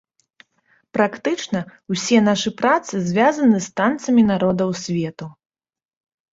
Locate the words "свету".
4.89-5.33